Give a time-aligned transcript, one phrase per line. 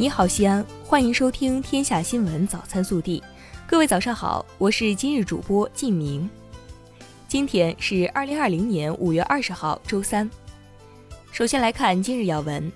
[0.00, 3.20] 你好，西安，欢迎收听《天下新闻早餐速递》。
[3.66, 6.30] 各位早上好，我是今日主播靳明。
[7.26, 10.30] 今天是二零二零年五月二十号，周三。
[11.32, 12.70] 首先来看今日要闻。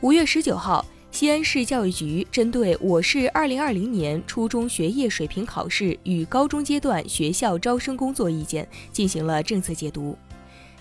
[0.00, 10.16] 五月十九号，西安市教育局针对我市二零二零年初中学业水平考试与高中阶段学校招生工作意见进行了政策解读。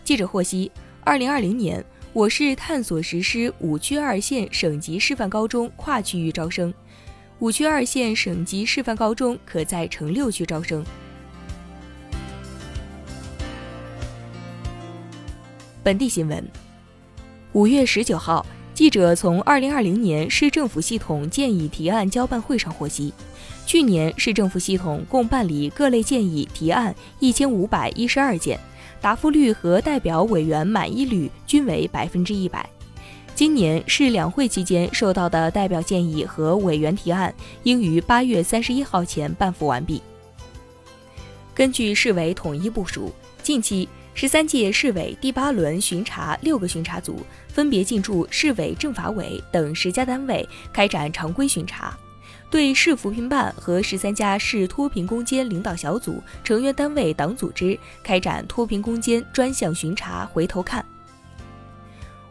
[0.04, 0.72] 记者获悉，
[1.04, 1.84] 二零二零年。
[2.14, 6.72] 我市探索实施五区二县省级示范高中跨区域招生，
[7.40, 10.86] 五区二县省级示范高中可在城六区招生。
[15.82, 16.48] 本地新闻：
[17.54, 18.46] 五月十九号，
[18.76, 23.12] 记者从二零二零年市政府系统建议提案交办会上获悉，
[23.66, 28.60] 去年市政府系统共办理各类建议提案一千五百一十二件。
[29.04, 32.66] 答复率和代表委员满意率均为百分之一百。
[33.36, 40.02] 今年市两会期间收到的代表建议和委员提案，应于八月三十一号前办复完毕。
[41.54, 51.94] 根据市委统一部署，近期十三届市委第八轮巡查六个巡查组分别进驻市委政法委等十家单位，开展常规巡查。
[52.54, 60.86] 对市扶贫办和十三家市脱贫攻坚领导小组成员单位党组织开展脱贫攻坚专项巡查回头看。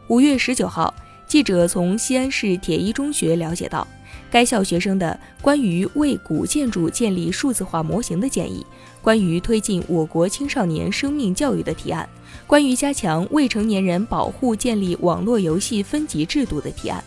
[0.06, 0.95] 五月十九号，
[1.27, 3.84] 记者从西安市铁一中学了解到，
[4.31, 8.65] 该校学生的关于为古建筑建立数字化模型的建议，
[9.03, 12.09] 关于推进我国青少年生命教育的提案，
[12.47, 17.03] 关于加强未成年人保护建立网络游戏分级制度的提案。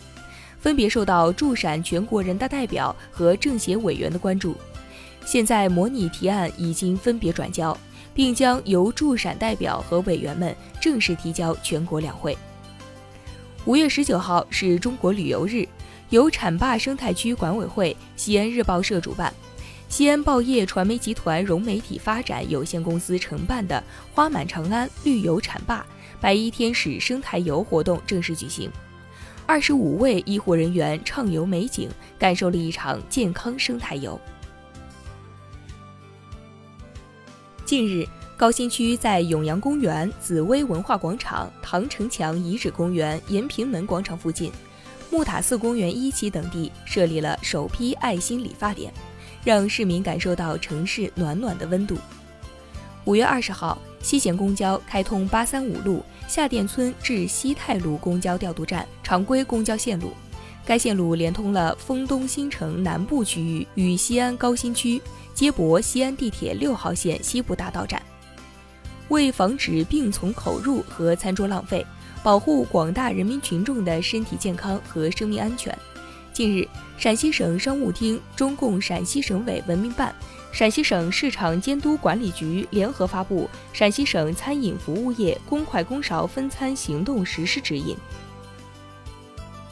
[0.66, 4.55] 分别受到驻陕全国人大代表和政协委员的关注。
[5.23, 7.77] 现在模拟提案已经分别转交，
[8.16, 12.36] 并将由驻陕代表和委员们正式提交全国两会。
[13.66, 15.67] 五月十九号是中国旅游日，
[16.09, 19.32] 由浐灞生态区管委会、西安日报社主办，
[19.87, 23.83] 西安报业传媒集团融媒体发展有限公司承办的
[24.15, 25.83] “花满长安，绿游浐灞，
[26.20, 28.67] 百亿天使生态游”活动正式举行。
[29.48, 34.20] 二十五位医护人员畅游美景，感受了一场健康生态游。
[37.64, 44.52] 近日，高新区在永阳公园、紫薇文化广场、唐城墙遗址公园、延平门广场附近、
[45.11, 48.92] 木塔寺公园一期等地设立了首批爱心理发点，
[49.44, 51.95] 让市民感受到城市暖暖的温度。
[53.05, 56.04] 五月二十号，西咸公交开通八三五路。
[56.27, 60.11] 下店村至西泰路公交调度站常规公交线路，
[60.66, 64.99] 该线路连通了丰东新城南部区域与西安高新区，
[65.36, 68.02] 接驳西安地铁六号线西部大道站。
[69.10, 71.86] 为防止病从口入和餐桌浪费，
[72.23, 75.77] 保护广大人民群众的身体健康和生命安全，
[76.33, 76.67] 近日，
[76.98, 80.11] 陕西省商务厅、中共陕西省委文明办。
[80.55, 83.43] 陕西省市场监督管理局联合发布
[83.73, 87.93] 《陕西省餐饮服务业公筷公勺分餐行动实施指引》。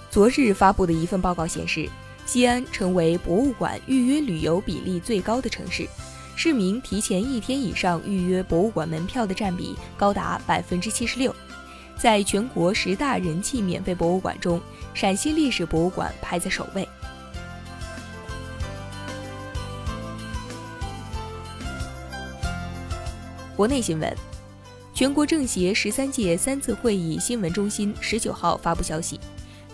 [0.10, 1.88] 昨日发布的一份报告显示，
[2.26, 5.88] 西安成为博物馆预约旅游比例最高的城市，
[6.36, 11.34] 市民提前一天以上预约博物馆门票的占比高达百分之七十六。
[11.96, 14.60] 在全国十大人气免费博物馆中，
[14.94, 16.86] 陕西历史博物馆排在首位。
[23.56, 24.12] 国内新闻，
[24.96, 29.20] 全国政协十三届三次会议新闻中心十九号发布消息，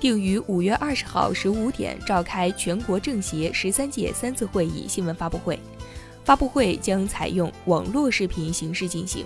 [0.02, 5.58] 定于五月二十号十五点召开全国政协十三届三次会议新闻发布会，
[6.26, 9.26] 发布会将采用网络视频形式进行。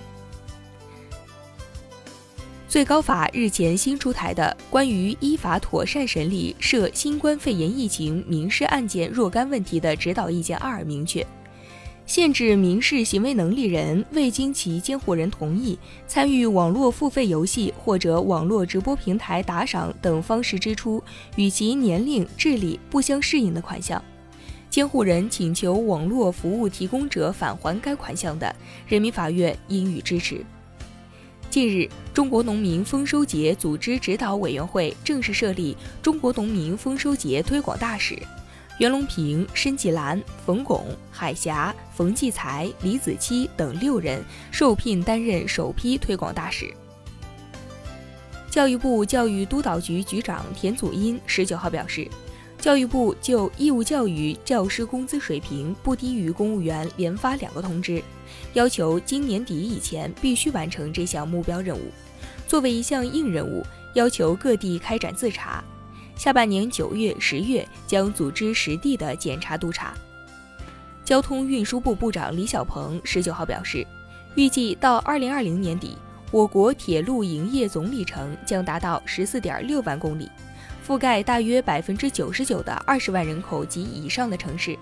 [2.67, 11.25] 最高法日前新出台的关于依法妥善审理涉新冠肺炎疫情民事案件若干问题的指导意见二明确。
[12.05, 21.01] 限制民事行为能力人未经其监护人同意参与网络付费游戏或者网络直播平台打赏等方式支出
[21.37, 24.03] 与其年龄、智力不相适应的款项，
[24.69, 28.53] 监护人请求网络服务提供者返还该款项的，
[28.85, 30.45] 人民法院应予支持。
[31.49, 38.19] 近日，中国农民丰收节组织指导委员会正式设立中国农民丰收节推广大使。
[38.79, 46.73] 袁隆平、申纪兰、冯巩、海霞、冯骥才、李子柒等六人受聘担任首批推广大使。
[48.49, 52.07] 教育部教育督导局局长田祖荫十九号表示，
[52.59, 58.01] 教育部就义务教育教师工资水平不低于公务员连发两个通知，
[58.53, 61.91] 要求今年底以前必须完成这项目标任务。
[62.47, 65.63] 作为一项硬任务，要求各地开展自查。
[66.23, 69.93] 下半年九月、十月将组织实地的检查督查。
[71.03, 73.85] 交通运输部部长李小鹏十九号表示，
[74.35, 75.97] 预计到二零二零年底，
[76.31, 80.31] 我国铁路营业总里程将达到十四点六万公里，
[80.87, 84.79] 覆盖大约百分之九十九的二十万人口及以上的城市，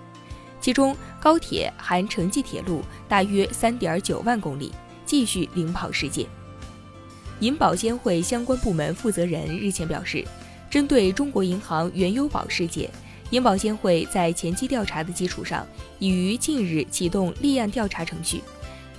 [0.60, 4.70] 其中高铁含城际铁路大约三点九万公里，
[5.04, 6.24] 继续领跑世界。
[7.40, 10.24] 银保监会相关部门负责人日前表示，
[10.72, 12.88] 针对中国银行原优宝事件。
[13.28, 15.66] 银保监会在前期调查的基础上，
[15.98, 18.42] 已于近日启动立案调查程序。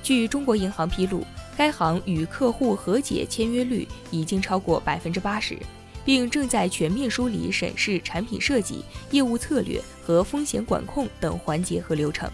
[0.04, 1.25] 据中国银行披露，
[1.58, 5.58] 该行与客户和解签约率已经超过百分之八十，
[6.06, 12.30] 并正在全面梳理审视产品设计、业务策略和风险管控等环节和流程。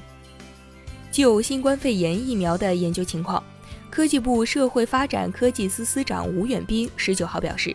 [1.14, 3.42] 就新冠肺炎疫苗的研究情况，
[3.90, 7.74] 科技部社会发展科技司司长吴远斌十九号表示，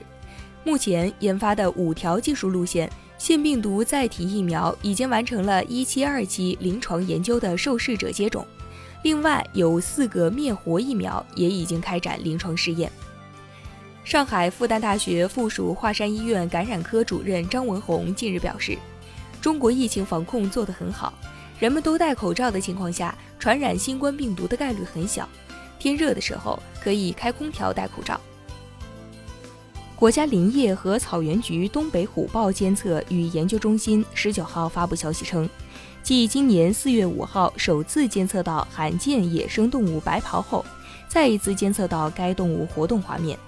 [0.64, 2.90] 目前研发的五条技术路线。
[3.16, 8.44] 腺病毒载体疫苗已经完成了一期、二期临床研究的受试者接种，
[9.02, 12.90] 另外有四个灭活疫苗也已经开展临床试验。
[14.02, 18.76] 上海复旦大学附属华山医院感染科主任张文宏近日表示，
[19.40, 21.14] 中国疫情防控做得很好，
[21.58, 25.26] 人们都戴口罩的情况下，传染新冠病毒的概率很小。
[25.78, 28.20] 天热的时候可以开空调戴口罩。
[29.96, 35.48] 国家林业和草原局东北虎豹监测与研究中心十九号发布消息称，
[36.02, 40.64] 继今年四月五号首次监测到罕见野生动物白袍后，
[41.08, 43.38] 再一次监测到该动物活动画面。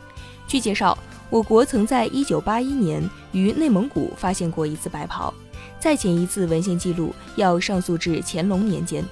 [0.46, 0.96] 据介绍，
[1.30, 3.02] 我国曾在一九八一年
[3.32, 5.34] 于内蒙古发现过一次白袍，
[5.80, 9.04] 再前一次文献记录要上溯至乾隆年间。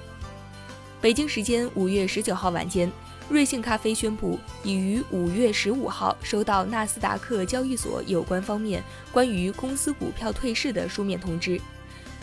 [1.05, 2.91] 北京时间五月十九号晚间。
[3.29, 11.61] 瑞幸咖啡宣布，已于五月十五号收到纳斯达克交易所有关方面关于公司股票退市的书面通知。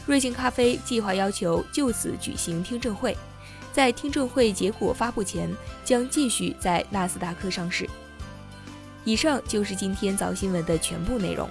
[0.05, 3.17] 瑞幸咖啡计划要求就此举行听证会，
[3.73, 5.49] 在听证会结果发布前，
[5.85, 7.89] 将继续在纳斯达克上市。
[9.05, 11.49] 以上就是今天早新闻的全部内容，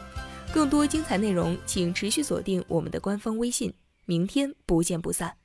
[0.52, 3.74] 更多精彩内容请持续锁定我们的官方微信。
[4.04, 5.41] 明天不见不散。